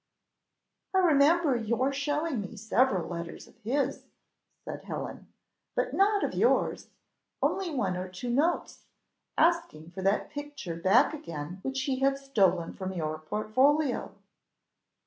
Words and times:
"I 0.95 0.97
remember 0.97 1.55
your 1.55 1.93
showing 1.93 2.41
me 2.41 2.55
several 2.55 3.07
letters 3.07 3.47
of 3.47 3.55
his," 3.57 4.05
said 4.65 4.83
Helen, 4.85 5.31
"but 5.75 5.93
not 5.93 6.23
of 6.23 6.33
yours 6.33 6.87
only 7.39 7.69
one 7.69 7.95
or 7.95 8.09
two 8.09 8.31
notes 8.31 8.85
asking 9.37 9.91
for 9.91 10.01
that 10.01 10.31
picture 10.31 10.75
back 10.75 11.13
again 11.13 11.59
which 11.61 11.83
he 11.83 11.99
had 11.99 12.17
stolen 12.17 12.73
from 12.73 12.93
your 12.93 13.19
portfolio." 13.19 14.15